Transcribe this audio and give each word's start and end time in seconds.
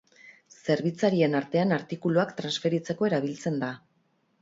Zerbitzarien 0.65 1.41
artean 1.41 1.77
artikuluak 1.77 2.35
transferitzeko 2.43 3.11
erabiltzen 3.15 3.65
da. 3.67 3.75